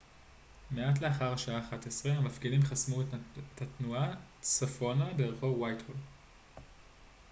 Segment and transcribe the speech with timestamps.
[0.71, 5.97] מעט לאחר השעה 11:00 המפגינים חסמו את התנועה צפונה ברחוב וייטהול